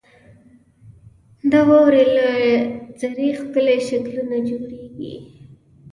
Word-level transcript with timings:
•د 1.51 1.53
واورې 1.67 2.05
له 2.15 2.27
ذرې 2.99 3.29
ښکلي 3.39 3.77
شکلونه 3.89 4.37
جوړېږي. 4.49 5.15